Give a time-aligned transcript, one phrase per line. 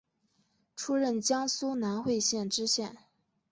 [0.75, 2.97] 出任江苏南汇县知县。